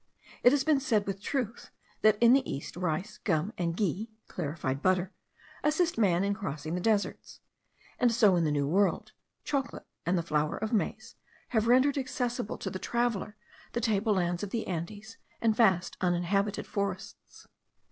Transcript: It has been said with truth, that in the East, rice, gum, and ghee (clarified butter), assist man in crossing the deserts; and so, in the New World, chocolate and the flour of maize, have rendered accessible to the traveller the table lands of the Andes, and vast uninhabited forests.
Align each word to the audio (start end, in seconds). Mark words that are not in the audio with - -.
It 0.41 0.51
has 0.51 0.63
been 0.63 0.79
said 0.79 1.05
with 1.05 1.21
truth, 1.21 1.69
that 2.01 2.17
in 2.19 2.33
the 2.33 2.51
East, 2.51 2.75
rice, 2.75 3.19
gum, 3.19 3.53
and 3.55 3.77
ghee 3.77 4.09
(clarified 4.27 4.81
butter), 4.81 5.11
assist 5.63 5.95
man 5.95 6.23
in 6.23 6.33
crossing 6.33 6.73
the 6.73 6.81
deserts; 6.81 7.39
and 7.99 8.11
so, 8.11 8.35
in 8.35 8.43
the 8.43 8.49
New 8.51 8.67
World, 8.67 9.11
chocolate 9.43 9.85
and 10.03 10.17
the 10.17 10.23
flour 10.23 10.57
of 10.57 10.73
maize, 10.73 11.13
have 11.49 11.67
rendered 11.67 11.99
accessible 11.99 12.57
to 12.57 12.71
the 12.71 12.79
traveller 12.79 13.35
the 13.73 13.79
table 13.79 14.15
lands 14.15 14.41
of 14.41 14.49
the 14.49 14.65
Andes, 14.65 15.17
and 15.39 15.55
vast 15.55 15.97
uninhabited 16.01 16.65
forests. 16.65 17.45